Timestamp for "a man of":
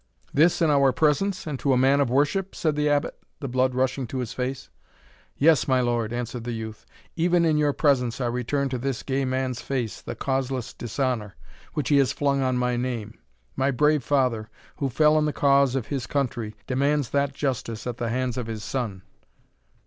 1.73-2.09